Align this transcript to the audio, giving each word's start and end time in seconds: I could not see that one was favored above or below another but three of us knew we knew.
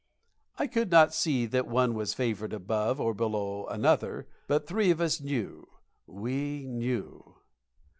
I 0.57 0.65
could 0.65 0.89
not 0.89 1.13
see 1.13 1.45
that 1.45 1.67
one 1.67 1.93
was 1.93 2.15
favored 2.15 2.53
above 2.53 2.99
or 2.99 3.13
below 3.13 3.67
another 3.67 4.27
but 4.47 4.65
three 4.65 4.89
of 4.89 4.99
us 4.99 5.21
knew 5.21 5.67
we 6.07 6.65
knew. 6.65 7.35